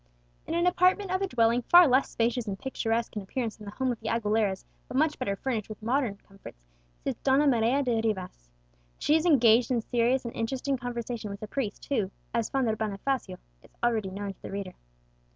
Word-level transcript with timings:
In 0.47 0.55
an 0.55 0.65
apartment 0.65 1.11
of 1.11 1.21
a 1.21 1.27
dwelling 1.27 1.61
far 1.61 1.87
less 1.87 2.09
spacious 2.09 2.47
and 2.47 2.57
picturesque 2.57 3.15
in 3.15 3.21
appearance 3.21 3.57
than 3.57 3.65
the 3.65 3.71
home 3.75 3.91
of 3.91 3.99
the 3.99 4.09
Aguileras, 4.09 4.65
but 4.87 4.97
much 4.97 5.19
better 5.19 5.35
furnished 5.35 5.69
with 5.69 5.79
modern 5.83 6.17
comforts, 6.27 6.65
sits 7.03 7.19
Donna 7.21 7.45
Maria 7.45 7.83
de 7.83 8.01
Rivas. 8.01 8.49
She 8.97 9.15
is 9.15 9.27
engaged 9.27 9.69
in 9.69 9.81
serious 9.83 10.25
and 10.25 10.33
interesting 10.35 10.75
conversation 10.75 11.29
with 11.29 11.43
a 11.43 11.47
priest, 11.47 11.85
who, 11.85 12.09
as 12.33 12.49
Father 12.49 12.75
Bonifacio, 12.75 13.37
is 13.61 13.69
already 13.83 14.09
known 14.09 14.33
to 14.33 14.41
the 14.41 14.49
reader. 14.51 14.73